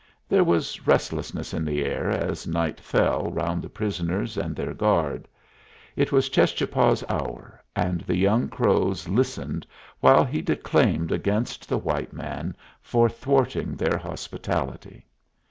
There 0.27 0.43
was 0.43 0.87
restlessness 0.87 1.53
in 1.53 1.63
the 1.63 1.85
air 1.85 2.09
as 2.09 2.47
night 2.47 2.79
fell 2.79 3.29
round 3.29 3.61
the 3.61 3.69
prisoners 3.69 4.35
and 4.35 4.55
their 4.55 4.73
guard. 4.73 5.27
It 5.95 6.11
was 6.11 6.27
Cheschapah's 6.27 7.03
hour, 7.07 7.61
and 7.75 8.01
the 8.01 8.17
young 8.17 8.47
Crows 8.49 9.07
listened 9.07 9.67
while 9.99 10.23
he 10.23 10.41
declaimed 10.41 11.11
against 11.11 11.69
the 11.69 11.77
white 11.77 12.13
man 12.13 12.55
for 12.81 13.09
thwarting 13.09 13.75
their 13.75 13.99
hospitality. 13.99 15.05